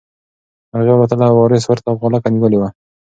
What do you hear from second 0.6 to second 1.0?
مرغۍ